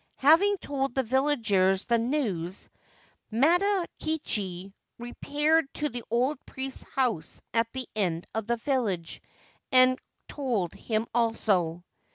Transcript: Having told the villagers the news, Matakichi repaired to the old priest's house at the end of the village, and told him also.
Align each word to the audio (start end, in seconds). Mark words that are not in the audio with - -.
Having 0.17 0.57
told 0.57 0.95
the 0.95 1.03
villagers 1.03 1.85
the 1.85 1.99
news, 1.99 2.71
Matakichi 3.31 4.73
repaired 4.97 5.71
to 5.75 5.89
the 5.89 6.01
old 6.09 6.43
priest's 6.43 6.81
house 6.81 7.39
at 7.53 7.71
the 7.73 7.87
end 7.95 8.25
of 8.33 8.47
the 8.47 8.57
village, 8.57 9.21
and 9.71 9.99
told 10.27 10.73
him 10.73 11.05
also. 11.13 11.83